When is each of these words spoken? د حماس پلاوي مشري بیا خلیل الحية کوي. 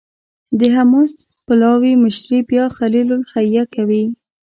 د 0.59 0.61
حماس 0.75 1.13
پلاوي 1.45 1.93
مشري 2.03 2.39
بیا 2.49 2.65
خلیل 2.77 3.07
الحية 3.17 3.63
کوي. 3.75 4.05